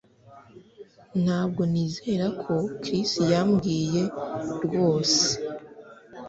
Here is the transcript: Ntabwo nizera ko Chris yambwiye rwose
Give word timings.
Ntabwo 1.23 1.61
nizera 1.71 2.27
ko 2.41 2.53
Chris 2.81 3.11
yambwiye 3.31 4.03
rwose 4.63 5.23